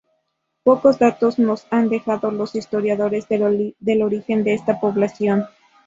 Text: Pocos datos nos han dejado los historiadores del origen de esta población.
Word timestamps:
Pocos 0.63 0.97
datos 0.97 1.37
nos 1.37 1.67
han 1.69 1.87
dejado 1.87 2.31
los 2.31 2.55
historiadores 2.55 3.27
del 3.29 4.01
origen 4.01 4.43
de 4.43 4.55
esta 4.55 4.79
población. 4.79 5.45